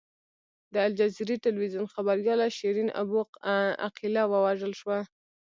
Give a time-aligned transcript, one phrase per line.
[0.73, 3.19] د الجزیرې ټلویزیون خبریاله شیرین ابو
[3.87, 4.99] عقیله ووژل شوه.